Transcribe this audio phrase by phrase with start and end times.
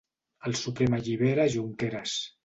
[0.51, 2.15] El Suprem allibera a Junqueras